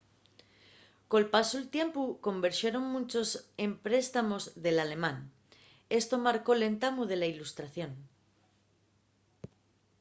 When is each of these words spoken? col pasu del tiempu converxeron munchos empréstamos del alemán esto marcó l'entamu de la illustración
col 1.11 1.25
pasu 1.33 1.55
del 1.57 1.69
tiempu 1.77 2.01
converxeron 2.27 2.83
munchos 2.93 3.29
empréstamos 3.67 4.43
del 4.63 4.77
alemán 4.85 5.17
esto 5.99 6.15
marcó 6.27 6.51
l'entamu 6.55 7.01
de 7.07 7.15
la 7.21 7.29
illustración 7.33 7.91